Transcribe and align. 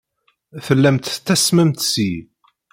Tellamt 0.65 1.05
tettasmemt 1.13 1.85
seg-i. 1.91 2.13